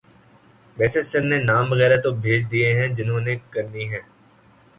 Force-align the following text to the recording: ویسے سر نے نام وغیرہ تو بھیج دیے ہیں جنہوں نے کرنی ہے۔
ویسے 0.77 1.01
سر 1.09 1.21
نے 1.31 1.37
نام 1.49 1.65
وغیرہ 1.71 1.97
تو 2.03 2.09
بھیج 2.23 2.41
دیے 2.51 2.69
ہیں 2.77 2.87
جنہوں 2.95 3.21
نے 3.27 3.33
کرنی 3.53 3.85
ہے۔ 3.93 4.01